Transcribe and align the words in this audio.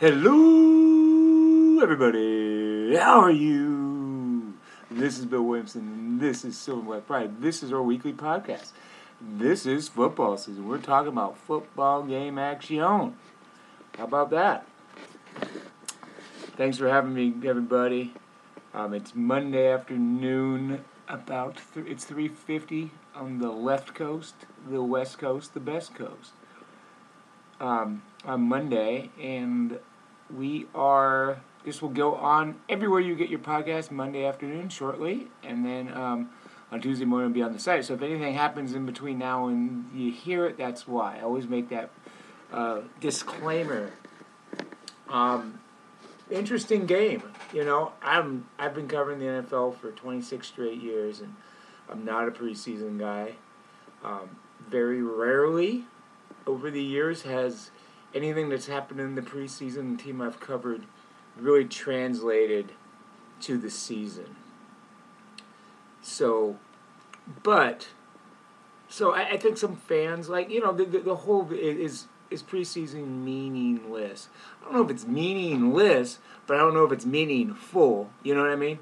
Hello, 0.00 1.78
everybody. 1.80 2.96
How 2.96 3.20
are 3.20 3.30
you? 3.30 4.54
This 4.90 5.20
is 5.20 5.24
Bill 5.24 5.42
Williamson. 5.42 6.18
This 6.18 6.44
is 6.44 6.58
Silver 6.58 6.82
Black 6.82 7.06
Pride. 7.06 7.40
This 7.40 7.62
is 7.62 7.72
our 7.72 7.80
weekly 7.80 8.12
podcast. 8.12 8.72
This 9.20 9.66
is 9.66 9.88
football 9.88 10.36
season. 10.36 10.66
We're 10.66 10.78
talking 10.78 11.12
about 11.12 11.38
football 11.38 12.02
game 12.02 12.38
action. 12.38 12.80
How 12.80 13.14
about 13.98 14.30
that? 14.30 14.66
Thanks 16.56 16.76
for 16.76 16.88
having 16.88 17.14
me, 17.14 17.32
everybody. 17.48 18.14
Um, 18.74 18.94
it's 18.94 19.14
Monday 19.14 19.68
afternoon. 19.72 20.84
About 21.06 21.60
th- 21.72 21.86
it's 21.86 22.04
three 22.04 22.26
fifty 22.26 22.90
on 23.14 23.38
the 23.38 23.52
left 23.52 23.94
coast, 23.94 24.34
the 24.68 24.82
west 24.82 25.18
coast, 25.18 25.54
the 25.54 25.60
best 25.60 25.94
coast. 25.94 26.32
Um, 27.64 28.02
on 28.26 28.42
Monday, 28.42 29.10
and 29.18 29.78
we 30.34 30.66
are 30.74 31.40
this 31.64 31.80
will 31.80 31.88
go 31.88 32.14
on 32.14 32.56
everywhere 32.68 33.00
you 33.00 33.14
get 33.14 33.30
your 33.30 33.38
podcast 33.38 33.90
Monday 33.90 34.26
afternoon 34.26 34.68
shortly, 34.68 35.28
and 35.42 35.64
then 35.64 35.90
um, 35.96 36.28
on 36.70 36.82
Tuesday 36.82 37.06
morning 37.06 37.30
it'll 37.30 37.34
be 37.34 37.42
on 37.42 37.54
the 37.54 37.58
site. 37.58 37.86
So 37.86 37.94
if 37.94 38.02
anything 38.02 38.34
happens 38.34 38.74
in 38.74 38.84
between 38.84 39.18
now 39.18 39.46
and 39.48 39.90
you 39.94 40.12
hear 40.12 40.44
it, 40.44 40.58
that's 40.58 40.86
why. 40.86 41.16
I 41.18 41.22
always 41.22 41.48
make 41.48 41.70
that 41.70 41.90
uh, 42.52 42.80
disclaimer. 43.00 43.92
Um, 45.08 45.60
interesting 46.30 46.84
game, 46.84 47.22
you 47.54 47.64
know. 47.64 47.92
I'm 48.02 48.46
I've 48.58 48.74
been 48.74 48.88
covering 48.88 49.20
the 49.20 49.26
NFL 49.26 49.78
for 49.78 49.90
26 49.90 50.46
straight 50.46 50.82
years, 50.82 51.20
and 51.20 51.34
I'm 51.88 52.04
not 52.04 52.28
a 52.28 52.30
preseason 52.30 52.98
guy. 52.98 53.36
Um, 54.04 54.36
very 54.68 55.02
rarely 55.02 55.86
the 56.74 56.82
years 56.82 57.22
has 57.22 57.70
anything 58.14 58.48
that's 58.48 58.66
happened 58.66 59.00
in 59.00 59.14
the 59.14 59.22
preseason, 59.22 59.96
the 59.96 60.02
team 60.02 60.20
I've 60.20 60.40
covered, 60.40 60.82
really 61.36 61.64
translated 61.64 62.72
to 63.40 63.56
the 63.56 63.70
season. 63.70 64.36
So, 66.02 66.58
but, 67.42 67.88
so 68.88 69.14
I, 69.14 69.30
I 69.30 69.36
think 69.38 69.56
some 69.56 69.76
fans 69.76 70.28
like 70.28 70.50
you 70.50 70.60
know 70.60 70.72
the 70.72 70.84
the, 70.84 70.98
the 70.98 71.16
whole 71.16 71.50
is 71.50 72.06
is 72.30 72.42
preseason 72.42 73.24
meaningless. 73.24 74.28
I 74.60 74.64
don't 74.64 74.74
know 74.74 74.84
if 74.84 74.90
it's 74.90 75.06
meaningless, 75.06 76.18
but 76.46 76.56
I 76.56 76.60
don't 76.60 76.74
know 76.74 76.84
if 76.84 76.92
it's 76.92 77.06
meaningful. 77.06 78.10
You 78.22 78.34
know 78.34 78.42
what 78.42 78.50
I 78.50 78.56
mean? 78.56 78.78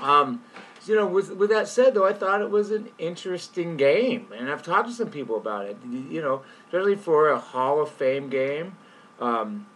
Um, 0.00 0.42
you 0.86 0.94
know, 0.94 1.06
with 1.06 1.30
with 1.32 1.50
that 1.50 1.68
said, 1.68 1.94
though, 1.94 2.06
I 2.06 2.12
thought 2.12 2.40
it 2.40 2.50
was 2.50 2.70
an 2.70 2.90
interesting 2.98 3.76
game, 3.76 4.28
and 4.36 4.50
I've 4.50 4.62
talked 4.62 4.88
to 4.88 4.94
some 4.94 5.10
people 5.10 5.36
about 5.36 5.66
it. 5.66 5.76
You 5.84 6.20
know, 6.20 6.42
especially 6.66 6.96
for 6.96 7.30
a 7.30 7.38
Hall 7.38 7.80
of 7.80 7.90
Fame 7.90 8.28
game, 8.28 8.76
um, 9.20 9.66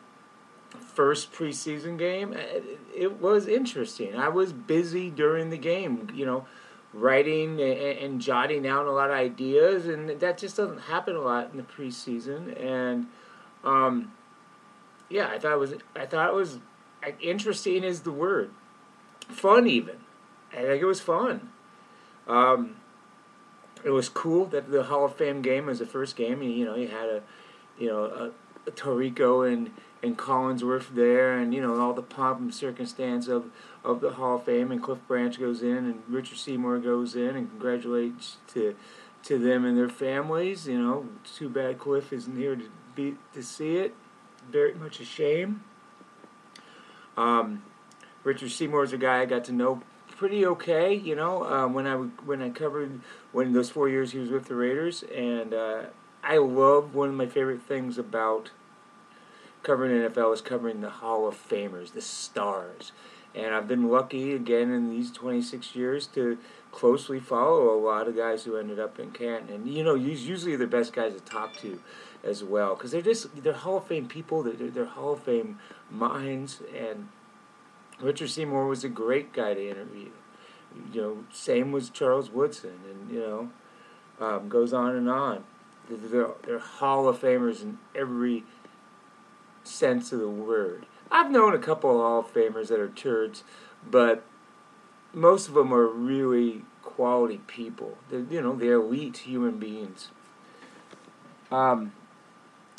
first 0.81 1.33
preseason 1.33 1.99
game, 1.99 2.33
it, 2.33 2.81
it, 2.95 3.21
was 3.21 3.47
interesting. 3.47 4.17
I 4.17 4.29
was 4.29 4.53
busy 4.53 5.11
during 5.11 5.51
the 5.51 5.57
game, 5.57 6.09
you 6.15 6.27
know, 6.27 6.47
writing 6.93 7.61
and, 7.61 7.99
and, 7.99 8.21
jotting 8.21 8.63
down 8.63 8.87
a 8.87 8.91
lot 8.91 9.11
of 9.11 9.17
ideas, 9.17 9.87
and 9.87 10.09
that 10.21 10.39
just 10.39 10.57
doesn't 10.57 10.81
happen 10.81 11.17
a 11.17 11.21
lot 11.21 11.51
in 11.53 11.57
the 11.57 11.63
preseason. 11.63 12.61
And 12.61 13.07
um, 13.65 14.13
yeah, 15.09 15.29
I 15.29 15.39
thought 15.39 15.53
it 15.53 15.59
was 15.59 15.75
I 15.95 16.07
thought 16.07 16.29
it 16.29 16.35
was 16.35 16.59
interesting 17.21 17.85
is 17.85 18.01
the 18.01 18.13
word, 18.13 18.51
fun 19.29 19.67
even. 19.67 19.97
I 20.53 20.63
think 20.63 20.83
it 20.83 20.87
was 20.87 21.01
fun. 21.01 21.51
Um, 22.27 22.77
it 23.85 23.91
was 23.91 24.09
cool 24.09 24.47
that 24.47 24.71
the 24.71 24.85
Hall 24.85 25.05
of 25.05 25.17
Fame 25.17 25.43
game 25.43 25.67
was 25.67 25.79
the 25.79 25.87
first 25.87 26.17
game. 26.17 26.43
You, 26.43 26.65
know, 26.65 26.75
you 26.75 26.89
had 26.89 27.09
a, 27.09 27.23
you 27.79 27.89
know, 27.89 28.05
a, 28.05 28.69
a 28.69 28.73
Tirico 28.73 29.51
and 29.51 29.71
and 30.03 30.17
Collinsworth 30.17 30.95
there, 30.95 31.37
and 31.37 31.53
you 31.53 31.61
know 31.61 31.81
all 31.81 31.93
the 31.93 32.03
pomp 32.03 32.39
and 32.41 32.55
circumstance 32.55 33.29
of 33.29 33.51
of 33.85 34.01
the 34.01 34.13
Hall 34.13 34.37
of 34.37 34.45
Fame. 34.45 34.71
And 34.71 34.83
Cliff 34.83 34.99
Branch 35.09 35.39
goes 35.39 35.63
in, 35.63 35.77
and 35.77 36.03
Richard 36.09 36.39
Seymour 36.39 36.79
goes 36.79 37.17
in, 37.17 37.37
and 37.37 37.49
congratulates 37.51 38.37
to 38.55 38.77
to 39.25 39.39
them 39.39 39.65
and 39.65 39.77
their 39.77 39.89
families. 39.89 40.67
You 40.67 40.81
know, 40.81 41.09
too 41.25 41.49
bad 41.49 41.79
Cliff 41.79 42.13
isn't 42.13 42.37
here 42.37 42.57
to 42.57 42.71
be 42.95 43.17
to 43.35 43.43
see 43.43 43.77
it. 43.77 43.95
Very 44.51 44.75
much 44.75 45.01
a 45.01 45.05
shame. 45.05 45.65
Um, 47.17 47.65
Richard 48.23 48.51
Seymour 48.51 48.85
is 48.85 48.93
a 48.93 48.99
guy 48.99 49.21
I 49.21 49.25
got 49.25 49.45
to 49.45 49.53
know 49.53 49.83
pretty 50.19 50.45
okay, 50.45 50.93
you 50.93 51.15
know. 51.15 51.45
Um, 51.45 51.73
when 51.73 51.87
I 51.87 51.95
when 51.95 52.43
I 52.43 52.51
covered 52.51 53.01
when 53.33 53.53
those 53.53 53.71
four 53.71 53.89
years 53.89 54.13
he 54.13 54.19
was 54.19 54.31
with 54.31 54.47
the 54.47 54.57
Raiders, 54.57 55.05
and 55.15 55.55
uh, 55.55 55.83
I 56.23 56.37
love 56.39 56.95
one 56.95 57.09
of 57.09 57.15
my 57.15 57.27
favorite 57.27 57.63
things 57.63 57.97
about 57.97 58.51
covering 59.63 59.93
NFL 59.93 60.35
is 60.35 60.41
covering 60.43 60.81
the 60.81 60.91
Hall 60.91 61.27
of 61.27 61.35
Famers, 61.35 61.93
the 61.93 62.03
stars. 62.03 62.93
And 63.35 63.55
I've 63.55 63.69
been 63.69 63.89
lucky 63.89 64.35
again 64.35 64.73
in 64.73 64.91
these 64.91 65.13
26 65.13 65.77
years 65.77 66.07
to 66.09 66.39
closely 66.73 67.21
follow 67.21 67.73
a 67.73 67.79
lot 67.79 68.09
of 68.09 68.17
guys 68.17 68.45
who 68.45 68.57
ended 68.57 68.81
up 68.81 68.99
in 68.99 69.11
Canton. 69.13 69.55
And 69.55 69.69
you 69.69 69.85
know, 69.85 69.95
usually 69.95 70.57
the 70.57 70.67
best 70.67 70.93
guys 70.93 71.15
to 71.15 71.21
talk 71.21 71.57
to 71.59 71.79
as 72.25 72.43
well 72.43 72.75
because 72.75 72.91
they're 72.91 73.03
just 73.03 73.43
they're 73.43 73.53
Hall 73.53 73.77
of 73.77 73.87
Fame 73.87 74.09
people. 74.09 74.43
They're, 74.43 74.71
they're 74.71 74.85
Hall 74.87 75.13
of 75.13 75.23
Fame 75.23 75.61
minds 75.91 76.61
and 76.77 77.09
Richard 78.01 78.31
Seymour 78.31 78.67
was 78.67 78.85
a 78.85 78.89
great 78.89 79.33
guy 79.33 79.55
to 79.55 79.71
interview. 79.71 80.11
You 80.93 81.01
know, 81.01 81.25
same 81.33 81.73
was 81.73 81.91
Charles 81.91 82.31
Woodson, 82.31 82.79
and 82.91 83.11
you 83.11 83.21
know, 83.21 83.51
um, 84.21 84.49
goes 84.49 84.73
on 84.73 84.95
and 84.95 85.09
on. 85.09 85.45
They're, 85.91 86.29
they're 86.45 86.59
Hall 86.59 87.09
of 87.09 87.21
Famers 87.21 87.63
in 87.63 87.79
every 87.95 88.45
sense 89.65 90.13
of 90.13 90.21
the 90.21 90.29
word. 90.29 90.87
I've 91.11 91.31
known 91.31 91.55
a 91.55 91.59
couple 91.59 91.91
of 91.91 91.97
Hall 91.97 92.21
of 92.21 92.33
Famers 92.33 92.69
that 92.69 92.79
are 92.79 92.89
turds, 92.89 93.43
but 93.89 94.25
most 95.13 95.49
of 95.49 95.55
them 95.55 95.73
are 95.73 95.87
really 95.87 96.63
quality 96.83 97.41
people. 97.47 97.97
They're, 98.11 98.21
you 98.21 98.43
know, 98.43 98.55
they're 98.55 98.75
elite 98.75 99.19
human 99.19 99.59
beings. 99.59 100.11
Um, 101.51 101.93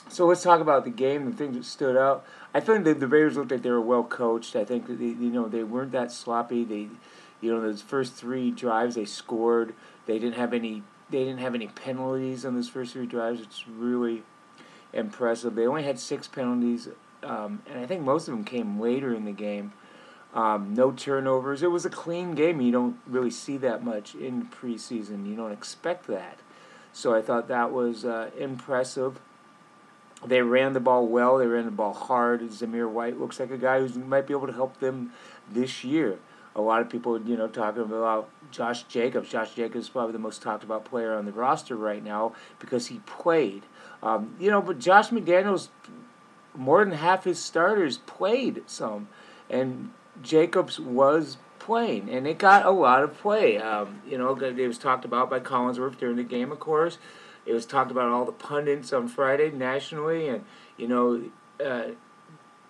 so 0.09 0.25
let's 0.25 0.43
talk 0.43 0.61
about 0.61 0.83
the 0.83 0.91
game 0.91 1.23
and 1.23 1.37
things 1.37 1.55
that 1.55 1.65
stood 1.65 1.97
out. 1.97 2.25
I 2.53 2.59
think 2.59 2.83
the, 2.83 2.93
the 2.93 3.07
Raiders 3.07 3.37
looked 3.37 3.51
like 3.51 3.61
they 3.61 3.69
were 3.69 3.81
well 3.81 4.03
coached. 4.03 4.55
I 4.55 4.65
think 4.65 4.87
they, 4.87 5.05
you 5.05 5.29
know 5.29 5.47
they 5.47 5.63
weren't 5.63 5.91
that 5.91 6.11
sloppy. 6.11 6.63
They, 6.63 6.87
you 7.41 7.53
know, 7.53 7.61
those 7.61 7.81
first 7.81 8.13
three 8.13 8.51
drives 8.51 8.95
they 8.95 9.05
scored. 9.05 9.73
They 10.05 10.19
didn't 10.19 10.35
have 10.35 10.53
any. 10.53 10.83
They 11.09 11.23
didn't 11.23 11.39
have 11.39 11.55
any 11.55 11.67
penalties 11.67 12.45
on 12.45 12.55
those 12.55 12.69
first 12.69 12.93
three 12.93 13.07
drives. 13.07 13.41
It's 13.41 13.67
really 13.67 14.23
impressive. 14.93 15.55
They 15.55 15.67
only 15.67 15.83
had 15.83 15.99
six 15.99 16.27
penalties, 16.27 16.87
um, 17.23 17.61
and 17.69 17.79
I 17.79 17.85
think 17.85 18.01
most 18.01 18.27
of 18.27 18.33
them 18.33 18.43
came 18.43 18.79
later 18.79 19.13
in 19.13 19.25
the 19.25 19.31
game. 19.31 19.73
Um, 20.33 20.75
no 20.75 20.91
turnovers. 20.91 21.63
It 21.63 21.71
was 21.71 21.85
a 21.85 21.89
clean 21.89 22.35
game. 22.35 22.61
You 22.61 22.71
don't 22.71 22.99
really 23.07 23.31
see 23.31 23.57
that 23.57 23.83
much 23.83 24.13
in 24.13 24.45
preseason. 24.45 25.27
You 25.27 25.35
don't 25.35 25.51
expect 25.51 26.05
that. 26.07 26.39
So 26.93 27.15
I 27.15 27.21
thought 27.21 27.47
that 27.47 27.71
was 27.71 28.05
uh, 28.05 28.29
impressive. 28.37 29.19
They 30.25 30.41
ran 30.41 30.73
the 30.73 30.79
ball 30.79 31.07
well. 31.07 31.37
They 31.37 31.47
ran 31.47 31.65
the 31.65 31.71
ball 31.71 31.93
hard. 31.93 32.41
Zamir 32.49 32.89
White 32.89 33.19
looks 33.19 33.39
like 33.39 33.51
a 33.51 33.57
guy 33.57 33.79
who 33.79 33.99
might 33.99 34.27
be 34.27 34.33
able 34.33 34.47
to 34.47 34.53
help 34.53 34.79
them 34.79 35.11
this 35.49 35.83
year. 35.83 36.19
A 36.55 36.61
lot 36.61 36.81
of 36.81 36.89
people, 36.89 37.21
you 37.21 37.37
know, 37.37 37.47
talking 37.47 37.83
about 37.83 38.29
Josh 38.51 38.83
Jacobs. 38.83 39.29
Josh 39.29 39.53
Jacobs 39.53 39.85
is 39.85 39.89
probably 39.89 40.13
the 40.13 40.19
most 40.19 40.41
talked 40.41 40.63
about 40.63 40.83
player 40.83 41.15
on 41.15 41.25
the 41.25 41.31
roster 41.31 41.75
right 41.75 42.03
now 42.03 42.33
because 42.59 42.87
he 42.87 42.99
played. 43.05 43.63
Um, 44.03 44.35
you 44.39 44.49
know, 44.49 44.61
but 44.61 44.79
Josh 44.79 45.09
McDaniels, 45.09 45.69
more 46.55 46.83
than 46.83 46.95
half 46.95 47.23
his 47.23 47.39
starters 47.39 47.99
played 47.99 48.63
some, 48.65 49.07
and 49.49 49.91
Jacobs 50.21 50.79
was 50.79 51.37
playing, 51.59 52.09
and 52.09 52.25
it 52.27 52.39
got 52.39 52.65
a 52.65 52.71
lot 52.71 53.03
of 53.03 53.17
play. 53.17 53.57
Um, 53.57 54.01
you 54.07 54.17
know, 54.17 54.35
it 54.35 54.67
was 54.67 54.77
talked 54.77 55.05
about 55.05 55.29
by 55.29 55.39
Collinsworth 55.39 55.97
during 55.97 56.15
the 56.15 56.23
game, 56.23 56.51
of 56.51 56.59
course. 56.59 56.97
It 57.49 57.53
was 57.53 57.65
talked 57.65 57.89
about 57.89 58.09
all 58.09 58.25
the 58.25 58.31
pundits 58.31 58.93
on 58.93 59.07
Friday 59.07 59.49
nationally, 59.49 60.29
and 60.29 60.45
you 60.77 60.87
know, 60.87 61.31
uh, 61.59 61.93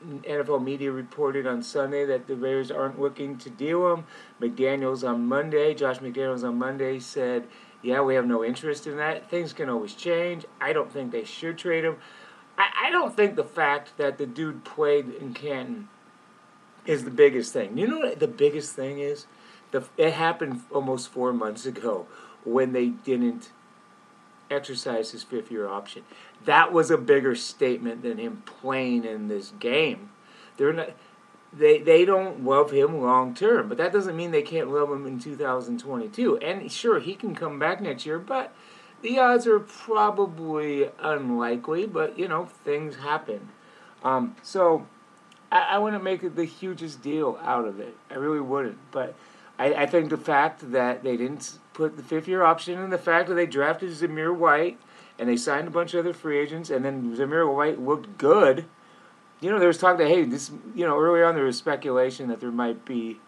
NFL 0.01 0.63
media 0.63 0.89
reported 0.89 1.45
on 1.45 1.61
Sunday 1.61 2.05
that 2.05 2.27
the 2.27 2.37
Raiders 2.37 2.71
aren't 2.71 2.97
looking 2.97 3.37
to 3.39 3.49
deal 3.49 3.93
him. 3.93 4.05
McDaniels 4.41 5.05
on 5.05 5.27
Monday, 5.27 5.73
Josh 5.73 5.97
McDaniels 5.97 6.47
on 6.47 6.57
Monday 6.57 6.97
said, 6.97 7.45
"Yeah, 7.81 7.99
we 7.99 8.15
have 8.15 8.25
no 8.25 8.41
interest 8.41 8.87
in 8.87 8.95
that. 8.95 9.29
Things 9.29 9.51
can 9.51 9.67
always 9.67 9.93
change. 9.93 10.45
I 10.61 10.71
don't 10.71 10.89
think 10.89 11.11
they 11.11 11.25
should 11.25 11.57
trade 11.57 11.83
him." 11.83 11.97
I, 12.57 12.69
I 12.85 12.89
don't 12.89 13.13
think 13.13 13.35
the 13.35 13.43
fact 13.43 13.97
that 13.97 14.17
the 14.17 14.25
dude 14.25 14.63
played 14.63 15.09
in 15.09 15.33
Canton 15.33 15.89
is 16.85 17.03
the 17.03 17.11
biggest 17.11 17.51
thing. 17.51 17.77
You 17.77 17.85
know 17.85 17.99
what 17.99 18.21
the 18.21 18.29
biggest 18.29 18.77
thing 18.77 18.99
is? 18.99 19.25
The, 19.71 19.83
it 19.97 20.13
happened 20.13 20.61
almost 20.71 21.09
four 21.09 21.33
months 21.33 21.65
ago 21.65 22.07
when 22.45 22.71
they 22.71 22.87
didn't 22.87 23.51
exercise 24.49 25.11
his 25.11 25.23
fifth 25.23 25.51
year 25.51 25.67
option. 25.67 26.03
That 26.45 26.71
was 26.71 26.91
a 26.91 26.97
bigger 26.97 27.35
statement 27.35 28.01
than 28.01 28.17
him 28.17 28.43
playing 28.45 29.05
in 29.05 29.27
this 29.27 29.53
game. 29.59 30.09
They're 30.57 30.73
not 30.73 30.89
they 31.51 31.79
they 31.79 32.05
don't 32.05 32.43
love 32.43 32.71
him 32.71 33.01
long 33.01 33.33
term, 33.33 33.69
but 33.69 33.77
that 33.77 33.91
doesn't 33.91 34.15
mean 34.15 34.31
they 34.31 34.41
can't 34.41 34.71
love 34.71 34.91
him 34.91 35.05
in 35.05 35.19
2022. 35.19 36.37
And 36.37 36.71
sure, 36.71 36.99
he 36.99 37.15
can 37.15 37.35
come 37.35 37.57
back 37.57 37.81
next 37.81 38.05
year, 38.05 38.19
but 38.19 38.53
the 39.01 39.19
odds 39.19 39.47
are 39.47 39.59
probably 39.59 40.89
unlikely. 40.99 41.85
But 41.87 42.19
you 42.19 42.27
know, 42.27 42.45
things 42.45 42.97
happen. 42.97 43.49
Um, 44.03 44.35
so 44.43 44.85
I, 45.51 45.61
I 45.71 45.77
wouldn't 45.79 46.03
make 46.03 46.35
the 46.35 46.45
hugest 46.45 47.01
deal 47.01 47.39
out 47.43 47.65
of 47.65 47.79
it. 47.79 47.95
I 48.09 48.15
really 48.15 48.41
wouldn't. 48.41 48.77
But 48.91 49.15
I, 49.57 49.73
I 49.73 49.85
think 49.85 50.09
the 50.09 50.17
fact 50.17 50.71
that 50.71 51.03
they 51.03 51.17
didn't 51.17 51.57
put 51.79 51.97
the 51.97 52.03
fifth 52.03 52.27
year 52.27 52.43
option 52.43 52.77
and 52.77 52.91
the 52.91 52.97
fact 52.97 53.29
that 53.29 53.35
they 53.35 53.45
drafted 53.45 53.89
Zamir 53.89 54.35
White 54.35 54.79
and 55.17 55.29
they 55.29 55.37
signed 55.37 55.67
a 55.67 55.71
bunch 55.71 55.93
of 55.93 56.01
other 56.01 56.13
free 56.13 56.37
agents 56.37 56.69
and 56.69 56.83
then 56.83 57.15
Zamir 57.15 57.53
White 57.53 57.79
looked 57.79 58.17
good 58.17 58.65
you 59.41 59.49
know, 59.49 59.59
there 59.59 59.67
was 59.67 59.77
talk 59.77 59.97
that 59.97 60.07
hey, 60.07 60.23
this, 60.23 60.51
you 60.75 60.85
know, 60.85 60.97
earlier 60.97 61.25
on 61.25 61.35
there 61.35 61.45
was 61.45 61.57
speculation 61.57 62.27
that 62.27 62.39
there 62.39 62.51
might 62.51 62.85
be 62.85 63.19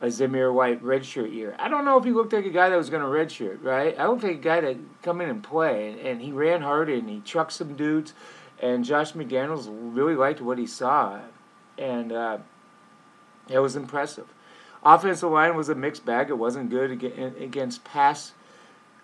a 0.00 0.06
Zamir 0.06 0.52
White 0.52 0.82
redshirt 0.82 1.32
year. 1.34 1.56
I 1.58 1.68
don't 1.68 1.84
know 1.84 1.98
if 1.98 2.04
he 2.04 2.12
looked 2.12 2.32
like 2.32 2.44
a 2.44 2.50
guy 2.50 2.68
that 2.68 2.76
was 2.76 2.90
going 2.90 3.02
to 3.02 3.08
redshirt, 3.08 3.64
right? 3.64 3.98
I 3.98 4.02
don't 4.04 4.20
think 4.20 4.38
a 4.38 4.42
guy 4.42 4.60
that 4.60 4.76
come 5.02 5.20
in 5.20 5.28
and 5.28 5.42
play, 5.42 5.90
and, 5.90 5.98
and 5.98 6.22
he 6.22 6.32
ran 6.32 6.62
hard 6.62 6.88
and 6.88 7.08
he 7.08 7.20
trucked 7.20 7.52
some 7.52 7.74
dudes, 7.74 8.14
and 8.60 8.84
Josh 8.84 9.12
McDaniels 9.12 9.68
really 9.70 10.14
liked 10.14 10.40
what 10.40 10.58
he 10.58 10.66
saw, 10.66 11.20
and 11.78 12.12
uh, 12.12 12.38
it 13.48 13.58
was 13.58 13.74
impressive. 13.74 14.26
Offensive 14.86 15.32
line 15.32 15.56
was 15.56 15.68
a 15.68 15.74
mixed 15.74 16.06
bag. 16.06 16.30
It 16.30 16.38
wasn't 16.38 16.70
good 16.70 16.92
against 16.92 17.82
pass 17.82 18.32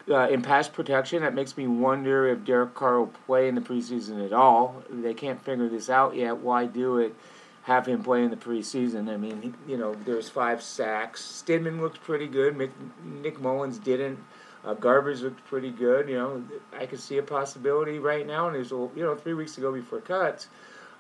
uh, 0.08 0.29
in 0.29 0.40
pass 0.40 0.69
protection. 0.69 1.23
That 1.23 1.34
makes 1.34 1.56
me 1.56 1.67
wonder 1.67 2.29
if 2.29 2.44
Derek 2.44 2.73
Carr 2.73 3.00
will 3.00 3.12
play 3.26 3.49
in 3.49 3.56
the 3.56 3.61
preseason 3.61 4.25
at 4.25 4.32
all. 4.32 4.84
They 4.88 5.12
can't 5.12 5.44
figure 5.44 5.69
this 5.69 5.90
out 5.90 6.14
yet. 6.14 6.37
Why 6.37 6.67
do 6.67 6.99
it? 6.99 7.17
Have 7.64 7.87
him 7.87 8.05
play 8.05 8.23
in 8.23 8.31
the 8.31 8.37
preseason. 8.37 9.12
I 9.12 9.17
mean, 9.17 9.56
you 9.67 9.76
know, 9.76 9.96
there's 10.05 10.29
five 10.29 10.62
sacks. 10.62 11.44
Stidham 11.44 11.81
looked 11.81 12.00
pretty 12.02 12.29
good. 12.29 12.56
Nick 13.05 13.40
Mullens 13.40 13.79
didn't. 13.79 14.20
Uh, 14.64 14.76
Garbers 14.76 15.23
looked 15.23 15.44
pretty 15.46 15.73
good. 15.73 16.08
You 16.08 16.14
know, 16.17 16.44
I 16.79 16.87
could 16.87 17.00
see 17.00 17.19
a 17.19 17.25
possibility 17.25 17.99
right 17.99 18.25
now, 18.25 18.46
and 18.46 18.55
there's 18.55 18.70
you 18.70 18.90
know 18.96 19.17
three 19.17 19.34
weeks 19.34 19.56
to 19.56 19.61
go 19.61 19.73
before 19.73 20.00
cuts. 20.00 20.46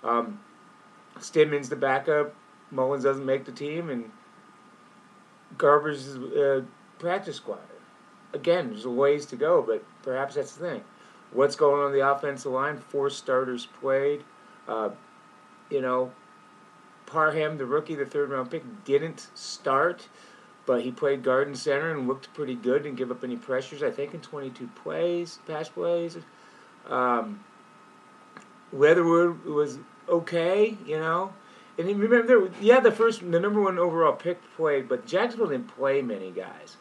Um, 0.02 0.40
Stidham's 1.18 1.68
the 1.68 1.76
backup. 1.76 2.34
Mullens 2.72 3.04
doesn't 3.04 3.26
make 3.26 3.44
the 3.44 3.52
team, 3.52 3.88
and 3.88 4.10
Garbers 5.56 6.16
uh, 6.16 6.64
practice 6.98 7.36
squad 7.36 7.60
again, 8.32 8.70
there's 8.70 8.84
a 8.84 8.90
ways 8.90 9.26
to 9.26 9.36
go, 9.36 9.62
but 9.62 9.84
perhaps 10.02 10.34
that's 10.34 10.52
the 10.52 10.68
thing. 10.68 10.84
What's 11.32 11.56
going 11.56 11.82
on 11.82 11.92
the 11.92 12.08
offensive 12.08 12.52
line? 12.52 12.76
Four 12.76 13.10
starters 13.10 13.66
played. 13.80 14.22
Uh, 14.68 14.90
you 15.70 15.80
know, 15.80 16.12
Parham, 17.06 17.58
the 17.58 17.66
rookie, 17.66 17.94
the 17.94 18.04
third 18.04 18.30
round 18.30 18.50
pick, 18.50 18.62
didn't 18.84 19.28
start, 19.34 20.08
but 20.66 20.82
he 20.82 20.90
played 20.90 21.22
guard 21.22 21.48
and 21.48 21.58
center 21.58 21.90
and 21.90 22.06
looked 22.06 22.32
pretty 22.34 22.54
good. 22.54 22.82
Didn't 22.82 22.98
give 22.98 23.10
up 23.10 23.24
any 23.24 23.36
pressures. 23.36 23.82
I 23.82 23.90
think 23.90 24.14
in 24.14 24.20
22 24.20 24.68
plays, 24.82 25.38
pass 25.46 25.68
plays. 25.68 26.18
Um, 26.88 27.42
was 28.72 29.78
okay, 30.08 30.76
you 30.86 30.98
know. 30.98 31.32
And 31.88 32.00
remember, 32.00 32.50
yeah, 32.60 32.80
the 32.80 32.92
first, 32.92 33.20
the 33.20 33.40
number 33.40 33.60
one 33.60 33.78
overall 33.78 34.12
pick 34.14 34.40
played, 34.56 34.88
but 34.88 35.06
Jacksonville 35.06 35.48
didn't 35.48 35.68
play 35.68 36.02
many 36.02 36.30
guys. 36.30 36.76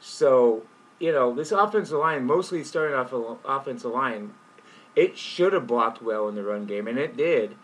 So 0.00 0.64
you 0.98 1.12
know, 1.12 1.34
this 1.34 1.52
offensive 1.52 1.98
line, 1.98 2.24
mostly 2.24 2.64
starting 2.64 2.96
off 2.96 3.12
an 3.12 3.36
offensive 3.44 3.90
line, 3.90 4.34
it 4.94 5.18
should 5.18 5.52
have 5.52 5.66
blocked 5.66 6.00
well 6.00 6.28
in 6.28 6.34
the 6.34 6.42
run 6.42 6.66
game, 6.66 6.86
and 6.86 6.98
it 6.98 7.16
did. 7.16 7.56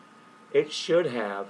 It 0.52 0.72
should 0.72 1.06
have, 1.06 1.48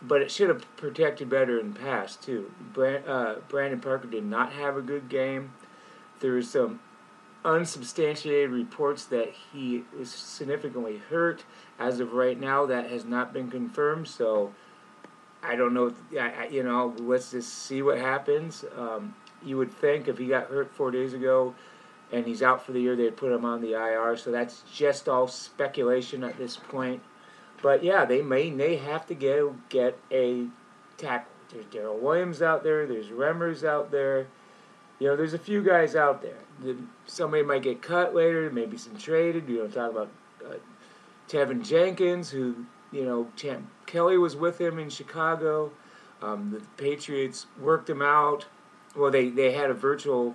but 0.00 0.22
it 0.22 0.30
should 0.30 0.48
have 0.48 0.64
protected 0.76 1.28
better 1.28 1.60
in 1.60 1.74
pass 1.74 2.16
too. 2.16 2.50
Uh, 2.76 3.36
Brandon 3.48 3.80
Parker 3.80 4.08
did 4.08 4.24
not 4.24 4.52
have 4.52 4.76
a 4.76 4.82
good 4.82 5.08
game. 5.08 5.52
There 6.20 6.32
was 6.32 6.50
some 6.50 6.80
unsubstantiated 7.44 8.50
reports 8.50 9.04
that 9.06 9.32
he 9.52 9.84
is 9.98 10.10
significantly 10.10 11.00
hurt. 11.10 11.44
As 11.78 12.00
of 12.00 12.12
right 12.12 12.38
now, 12.38 12.66
that 12.66 12.90
has 12.90 13.04
not 13.04 13.32
been 13.32 13.50
confirmed. 13.50 14.08
So 14.08 14.52
I 15.42 15.56
don't 15.56 15.72
know. 15.72 15.94
I, 16.18 16.48
you 16.50 16.62
know, 16.62 16.94
let's 16.98 17.30
just 17.30 17.66
see 17.66 17.82
what 17.82 17.98
happens. 17.98 18.64
Um, 18.76 19.14
you 19.42 19.56
would 19.56 19.72
think 19.72 20.08
if 20.08 20.18
he 20.18 20.26
got 20.26 20.48
hurt 20.48 20.74
four 20.74 20.90
days 20.90 21.14
ago 21.14 21.54
and 22.12 22.26
he's 22.26 22.42
out 22.42 22.64
for 22.64 22.72
the 22.72 22.80
year, 22.80 22.96
they'd 22.96 23.16
put 23.16 23.32
him 23.32 23.44
on 23.44 23.60
the 23.60 23.72
IR. 23.72 24.16
So 24.16 24.30
that's 24.30 24.62
just 24.74 25.08
all 25.08 25.28
speculation 25.28 26.24
at 26.24 26.36
this 26.36 26.56
point. 26.56 27.02
But 27.62 27.82
yeah, 27.82 28.04
they 28.04 28.22
may 28.22 28.50
they 28.50 28.76
have 28.76 29.06
to 29.06 29.14
go 29.14 29.56
get 29.68 29.98
a 30.10 30.46
tackle. 30.96 31.30
There's 31.52 31.66
Daryl 31.66 31.98
Williams 31.98 32.42
out 32.42 32.62
there. 32.62 32.86
There's 32.86 33.08
Remmers 33.08 33.66
out 33.66 33.90
there. 33.90 34.26
You 35.00 35.08
know, 35.08 35.16
there's 35.16 35.34
a 35.34 35.38
few 35.38 35.62
guys 35.62 35.96
out 35.96 36.22
there. 36.22 36.76
Somebody 37.06 37.42
might 37.42 37.62
get 37.62 37.82
cut 37.82 38.14
later. 38.14 38.48
Maybe 38.50 38.76
some 38.76 38.96
traded. 38.96 39.48
You 39.48 39.58
know, 39.58 39.66
talk 39.66 39.90
about 39.90 40.10
uh, 40.46 40.54
Teven 41.28 41.66
Jenkins, 41.66 42.30
who 42.30 42.66
you 42.92 43.04
know 43.04 43.28
Champ 43.34 43.68
Kelly 43.86 44.18
was 44.18 44.36
with 44.36 44.60
him 44.60 44.78
in 44.78 44.90
Chicago. 44.90 45.72
Um, 46.22 46.50
the 46.52 46.60
Patriots 46.80 47.46
worked 47.58 47.90
him 47.90 48.02
out 48.02 48.44
well, 48.96 49.10
they, 49.10 49.28
they 49.28 49.52
had 49.52 49.70
a 49.70 49.74
virtual 49.74 50.34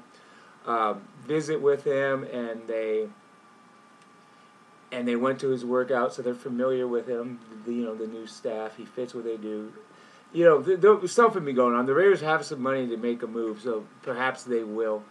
uh, 0.66 0.96
visit 1.26 1.62
with 1.62 1.84
him, 1.84 2.24
and 2.24 2.68
they 2.68 3.08
and 4.92 5.08
they 5.08 5.16
went 5.16 5.40
to 5.40 5.50
his 5.50 5.66
workout, 5.66 6.14
so 6.14 6.22
they're 6.22 6.34
familiar 6.34 6.88
with 6.88 7.08
him. 7.08 7.40
The, 7.66 7.74
you 7.74 7.84
know, 7.84 7.96
the 7.96 8.08
new 8.08 8.28
staff. 8.28 8.78
He 8.78 8.86
fits 8.86 9.14
what 9.14 9.26
they 9.26 9.36
do. 9.36 9.74
You 10.36 10.44
know, 10.44 10.62
there's 10.62 11.14
something 11.14 11.46
be 11.46 11.54
going 11.54 11.76
on. 11.76 11.86
The 11.86 11.94
Raiders 11.94 12.20
have 12.20 12.46
some 12.46 12.62
money 12.62 12.86
to 12.88 12.98
make 12.98 13.24
a 13.24 13.28
move, 13.28 13.62
so 13.62 13.86
perhaps 14.02 14.44
they 14.44 14.64
will. 14.64 15.02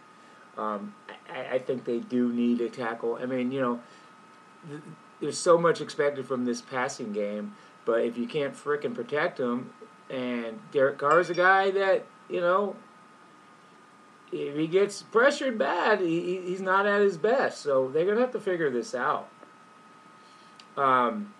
Um, 0.55 0.93
I, 1.33 1.55
I, 1.55 1.59
think 1.59 1.83
they 1.83 1.97
do 1.97 2.31
need 2.31 2.61
a 2.61 2.69
tackle. 2.69 3.17
I 3.19 3.25
mean, 3.25 3.51
you 3.51 3.59
know, 3.59 3.79
th- 4.69 4.81
there's 5.19 5.39
so 5.39 5.57
much 5.57 5.81
expected 5.81 6.27
from 6.27 6.45
this 6.45 6.61
passing 6.61 7.11
game, 7.11 7.55
but 7.85 8.05
if 8.05 8.17
you 8.19 8.27
can't 8.27 8.53
fricking 8.53 8.93
protect 8.93 9.37
them, 9.37 9.73
and 10.11 10.59
Derek 10.71 10.99
Carr 10.99 11.19
is 11.19 11.31
a 11.31 11.33
guy 11.33 11.71
that 11.71 12.05
you 12.29 12.39
know 12.39 12.75
if 14.31 14.55
he 14.55 14.67
gets 14.67 15.01
pressured 15.01 15.57
bad, 15.57 16.01
he, 16.01 16.41
he's 16.45 16.61
not 16.61 16.85
at 16.85 17.01
his 17.01 17.17
best. 17.17 17.61
So 17.61 17.89
they're 17.89 18.05
gonna 18.05 18.21
have 18.21 18.31
to 18.33 18.39
figure 18.39 18.69
this 18.69 18.93
out. 18.93 19.29
Um, 20.77 21.33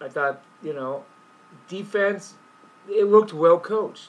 I 0.00 0.08
thought, 0.08 0.42
you 0.62 0.72
know, 0.72 1.04
defense, 1.68 2.34
it 2.90 3.06
looked 3.06 3.32
well 3.32 3.58
coached. 3.58 4.08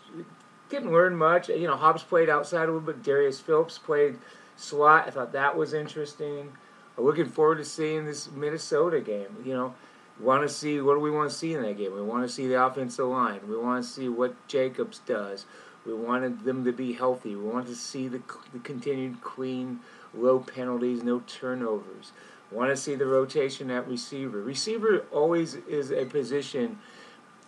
Didn't 0.70 0.92
learn 0.92 1.16
much. 1.16 1.50
You 1.50 1.68
know, 1.68 1.76
Hobbs 1.76 2.04
played 2.04 2.30
outside 2.30 2.64
a 2.64 2.72
little 2.72 2.82
bit. 2.82 3.04
Darius 3.04 3.40
Phillips 3.40 3.78
played 3.78 4.18
slot. 4.56 5.08
I 5.08 5.12
thought 5.12 5.34
that 5.34 5.58
was 5.58 5.74
interesting. 5.74 6.52
I'm 6.98 7.04
looking 7.04 7.26
forward 7.26 7.58
to 7.58 7.66
seeing 7.66 8.06
this 8.06 8.30
Minnesota 8.32 9.02
game. 9.02 9.36
You 9.44 9.54
know, 9.54 9.76
want 10.20 10.44
to 10.44 10.50
see 10.50 10.80
what 10.82 10.96
do 10.96 11.00
we 11.00 11.12
want 11.12 11.30
to 11.30 11.36
see 11.36 11.54
in 11.54 11.62
that 11.64 11.78
game? 11.78 11.94
We 11.94 12.02
want 12.02 12.24
to 12.24 12.30
see 12.30 12.48
the 12.48 12.64
offensive 12.64 13.08
line. 13.08 13.42
We 13.48 13.58
want 13.58 13.84
to 13.84 13.90
see 13.90 14.10
what 14.10 14.48
Jacobs 14.48 15.00
does. 15.00 15.46
We 15.86 15.94
wanted 15.94 16.44
them 16.44 16.64
to 16.66 16.72
be 16.72 16.94
healthy. 16.94 17.36
We 17.36 17.44
wanted 17.44 17.70
to 17.70 17.76
see 17.76 18.08
the, 18.08 18.22
the 18.54 18.60
continued 18.60 19.22
clean, 19.22 19.80
low 20.14 20.40
penalties, 20.40 21.04
no 21.04 21.22
turnovers. 21.22 22.12
We 22.52 22.58
want 22.58 22.70
to 22.70 22.78
see 22.78 22.96
the 22.96 23.08
rotation 23.08 23.72
at 23.72 23.88
receiver. 23.88 24.42
Receiver 24.42 25.06
always 25.12 25.56
is 25.56 25.92
a 25.92 26.06
position 26.06 26.80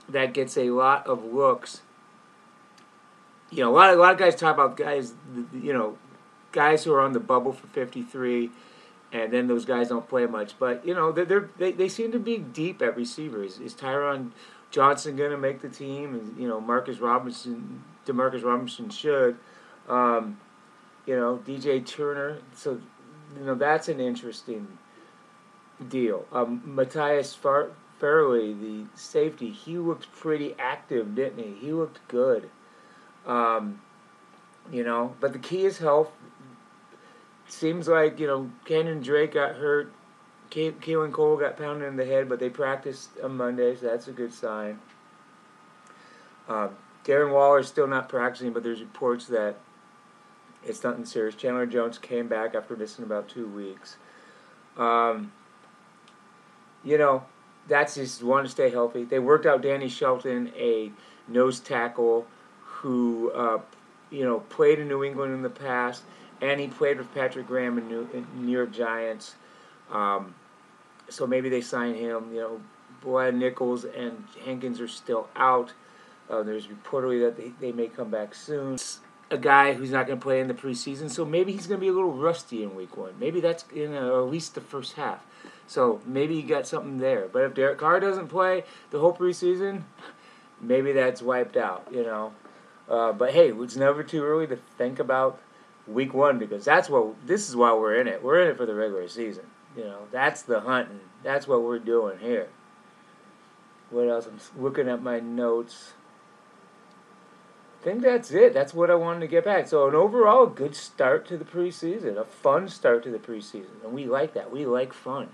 that 0.09 0.33
gets 0.33 0.57
a 0.57 0.69
lot 0.69 1.07
of 1.07 1.23
looks. 1.23 1.81
You 3.51 3.63
know, 3.63 3.71
a 3.71 3.75
lot 3.75 3.91
of, 3.91 3.99
a 3.99 4.01
lot 4.01 4.13
of 4.13 4.19
guys 4.19 4.35
talk 4.35 4.53
about 4.53 4.77
guys, 4.77 5.13
you 5.53 5.73
know, 5.73 5.97
guys 6.51 6.83
who 6.83 6.93
are 6.93 7.01
on 7.01 7.13
the 7.13 7.19
bubble 7.19 7.53
for 7.53 7.67
53, 7.67 8.49
and 9.11 9.31
then 9.31 9.47
those 9.47 9.65
guys 9.65 9.89
don't 9.89 10.07
play 10.07 10.25
much. 10.25 10.57
But, 10.57 10.85
you 10.85 10.93
know, 10.93 11.11
they're, 11.11 11.49
they 11.57 11.71
they 11.71 11.87
seem 11.87 12.11
to 12.11 12.19
be 12.19 12.37
deep 12.37 12.81
at 12.81 12.97
receivers. 12.97 13.59
Is 13.59 13.73
Tyron 13.73 14.31
Johnson 14.71 15.15
going 15.15 15.31
to 15.31 15.37
make 15.37 15.61
the 15.61 15.69
team? 15.69 16.15
Is, 16.15 16.39
you 16.39 16.47
know, 16.47 16.59
Marcus 16.59 16.99
Robinson 16.99 17.83
Demarcus 18.05 18.43
Robinson 18.43 18.89
should. 18.89 19.37
Um, 19.87 20.39
you 21.05 21.15
know, 21.15 21.41
DJ 21.45 21.85
Turner. 21.85 22.39
So, 22.55 22.81
you 23.37 23.45
know, 23.45 23.55
that's 23.55 23.87
an 23.87 23.99
interesting 23.99 24.79
deal. 25.89 26.25
Um, 26.31 26.61
Matthias 26.65 27.33
Far- 27.33 27.71
Farley, 28.03 28.51
the 28.51 28.83
safety, 28.95 29.49
he 29.49 29.77
looked 29.77 30.11
pretty 30.11 30.55
active, 30.59 31.15
didn't 31.15 31.41
he? 31.41 31.67
He 31.67 31.71
looked 31.71 32.05
good. 32.09 32.49
Um, 33.25 33.79
you 34.69 34.83
know, 34.83 35.15
but 35.21 35.31
the 35.31 35.39
key 35.39 35.63
is 35.63 35.77
health. 35.77 36.11
Seems 37.47 37.87
like, 37.87 38.19
you 38.19 38.27
know, 38.27 38.51
Kenyan 38.65 39.01
Drake 39.01 39.35
got 39.35 39.55
hurt. 39.55 39.93
Keelan 40.51 41.13
Cole 41.13 41.37
got 41.37 41.55
pounded 41.55 41.87
in 41.87 41.95
the 41.95 42.03
head, 42.03 42.27
but 42.27 42.39
they 42.39 42.49
practiced 42.49 43.11
on 43.23 43.37
Monday, 43.37 43.73
so 43.77 43.85
that's 43.85 44.09
a 44.09 44.11
good 44.11 44.33
sign. 44.33 44.79
Um, 46.49 46.71
Darren 47.05 47.31
Waller 47.31 47.59
is 47.59 47.69
still 47.69 47.87
not 47.87 48.09
practicing, 48.09 48.51
but 48.51 48.63
there's 48.63 48.81
reports 48.81 49.27
that 49.27 49.55
it's 50.65 50.83
nothing 50.83 51.05
serious. 51.05 51.35
Chandler 51.35 51.67
Jones 51.67 51.97
came 51.97 52.27
back 52.27 52.53
after 52.53 52.75
missing 52.75 53.05
about 53.05 53.29
two 53.29 53.47
weeks. 53.47 53.95
Um, 54.75 55.31
you 56.83 56.97
know, 56.97 57.23
that's 57.67 57.95
just 57.95 58.23
want 58.23 58.45
to 58.45 58.51
stay 58.51 58.69
healthy. 58.69 59.03
They 59.03 59.19
worked 59.19 59.45
out 59.45 59.61
Danny 59.61 59.87
Shelton, 59.87 60.51
a 60.57 60.91
nose 61.27 61.59
tackle 61.59 62.27
who, 62.61 63.31
uh, 63.31 63.59
you 64.11 64.23
know, 64.23 64.39
played 64.41 64.79
in 64.79 64.87
New 64.87 65.03
England 65.03 65.33
in 65.33 65.41
the 65.41 65.49
past, 65.49 66.03
and 66.41 66.59
he 66.59 66.67
played 66.67 66.97
with 66.97 67.13
Patrick 67.13 67.47
Graham 67.47 67.77
in 67.77 67.87
New, 67.87 68.09
in 68.13 68.27
New 68.45 68.51
York 68.51 68.71
Giants. 68.71 69.35
Um, 69.91 70.35
so 71.09 71.25
maybe 71.25 71.49
they 71.49 71.61
sign 71.61 71.95
him. 71.95 72.33
You 72.33 72.39
know, 72.39 72.61
Brad 73.01 73.35
Nichols 73.35 73.85
and 73.85 74.25
Hankins 74.43 74.81
are 74.81 74.87
still 74.87 75.27
out. 75.35 75.73
Uh, 76.29 76.43
there's 76.43 76.67
reportedly 76.67 77.21
that 77.21 77.37
they, 77.37 77.51
they 77.59 77.71
may 77.71 77.87
come 77.87 78.09
back 78.09 78.33
soon. 78.33 78.77
A 79.31 79.37
guy 79.37 79.73
who's 79.73 79.91
not 79.91 80.05
going 80.07 80.19
to 80.19 80.23
play 80.23 80.39
in 80.39 80.47
the 80.47 80.53
preseason, 80.53 81.09
so 81.09 81.25
maybe 81.25 81.51
he's 81.51 81.67
going 81.67 81.79
to 81.79 81.81
be 81.81 81.87
a 81.87 81.93
little 81.93 82.13
rusty 82.13 82.63
in 82.63 82.75
week 82.75 82.95
one. 82.97 83.13
Maybe 83.19 83.41
that's 83.41 83.65
in 83.73 83.93
a, 83.93 84.19
at 84.19 84.29
least 84.29 84.55
the 84.55 84.61
first 84.61 84.93
half. 84.93 85.25
So 85.67 86.01
maybe 86.05 86.35
you 86.35 86.43
got 86.43 86.67
something 86.67 86.97
there. 86.97 87.27
But 87.31 87.43
if 87.43 87.53
Derek 87.53 87.77
Carr 87.77 87.99
doesn't 87.99 88.27
play 88.27 88.63
the 88.91 88.99
whole 88.99 89.15
preseason, 89.15 89.83
maybe 90.61 90.91
that's 90.91 91.21
wiped 91.21 91.57
out. 91.57 91.87
You 91.91 92.03
know. 92.03 92.33
Uh, 92.89 93.13
but 93.13 93.31
hey, 93.31 93.51
it's 93.51 93.75
never 93.75 94.03
too 94.03 94.23
early 94.23 94.47
to 94.47 94.57
think 94.77 94.99
about 94.99 95.39
week 95.87 96.13
one 96.13 96.37
because 96.37 96.65
that's 96.65 96.89
what 96.89 97.15
this 97.25 97.49
is 97.49 97.55
why 97.55 97.73
we're 97.73 97.95
in 97.95 98.07
it. 98.07 98.23
We're 98.23 98.41
in 98.41 98.49
it 98.49 98.57
for 98.57 98.65
the 98.65 98.75
regular 98.75 99.07
season. 99.07 99.45
You 99.75 99.85
know, 99.85 99.99
that's 100.11 100.43
the 100.43 100.61
hunting. 100.61 100.99
That's 101.23 101.47
what 101.47 101.63
we're 101.63 101.79
doing 101.79 102.19
here. 102.19 102.49
What 103.89 104.07
else? 104.09 104.27
I'm 104.27 104.61
looking 104.61 104.89
at 104.89 105.01
my 105.01 105.19
notes. 105.19 105.93
I 107.81 107.83
think 107.83 108.01
that's 108.01 108.31
it. 108.31 108.53
That's 108.53 108.73
what 108.73 108.89
I 108.89 108.95
wanted 108.95 109.21
to 109.21 109.27
get 109.27 109.43
back. 109.43 109.67
So, 109.67 109.87
an 109.87 109.95
overall 109.95 110.45
good 110.45 110.75
start 110.75 111.27
to 111.27 111.37
the 111.37 111.45
preseason, 111.45 112.17
a 112.17 112.23
fun 112.23 112.69
start 112.69 113.03
to 113.03 113.11
the 113.11 113.19
preseason. 113.19 113.83
And 113.83 113.93
we 113.93 114.05
like 114.05 114.33
that. 114.33 114.51
We 114.51 114.65
like 114.65 114.93
fun. 114.93 115.29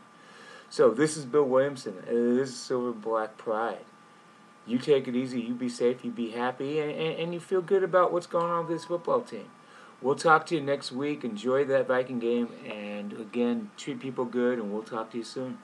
So, 0.71 0.91
this 0.91 1.17
is 1.17 1.25
Bill 1.25 1.45
Williamson. 1.45 1.95
This 2.05 2.49
is 2.49 2.55
Silver 2.55 2.91
Black 2.91 3.39
Pride. 3.39 3.85
You 4.67 4.77
take 4.77 5.07
it 5.07 5.15
easy. 5.15 5.41
You 5.41 5.55
be 5.55 5.67
safe. 5.67 6.05
You 6.05 6.11
be 6.11 6.29
happy. 6.29 6.79
And, 6.79 6.91
and, 6.91 7.19
and 7.19 7.33
you 7.33 7.39
feel 7.39 7.63
good 7.63 7.81
about 7.81 8.13
what's 8.13 8.27
going 8.27 8.51
on 8.51 8.67
with 8.67 8.77
this 8.77 8.85
football 8.85 9.21
team. 9.21 9.49
We'll 9.99 10.13
talk 10.13 10.45
to 10.45 10.55
you 10.55 10.61
next 10.61 10.91
week. 10.91 11.23
Enjoy 11.23 11.65
that 11.65 11.87
Viking 11.87 12.19
game. 12.19 12.49
And 12.67 13.13
again, 13.13 13.71
treat 13.77 13.99
people 13.99 14.25
good. 14.25 14.59
And 14.59 14.71
we'll 14.71 14.83
talk 14.83 15.09
to 15.13 15.17
you 15.17 15.23
soon. 15.23 15.57